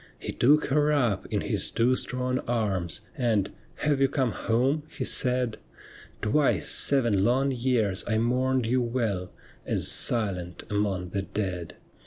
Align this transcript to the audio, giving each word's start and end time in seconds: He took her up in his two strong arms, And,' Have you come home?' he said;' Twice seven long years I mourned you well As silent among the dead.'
He 0.17 0.31
took 0.31 0.65
her 0.65 0.91
up 0.91 1.27
in 1.27 1.41
his 1.41 1.69
two 1.69 1.93
strong 1.93 2.39
arms, 2.47 3.01
And,' 3.15 3.51
Have 3.85 4.01
you 4.01 4.07
come 4.07 4.31
home?' 4.31 4.81
he 4.97 5.03
said;' 5.03 5.59
Twice 6.23 6.67
seven 6.67 7.23
long 7.23 7.51
years 7.51 8.03
I 8.07 8.17
mourned 8.17 8.65
you 8.65 8.81
well 8.81 9.29
As 9.63 9.89
silent 9.89 10.63
among 10.71 11.09
the 11.09 11.21
dead.' 11.21 11.75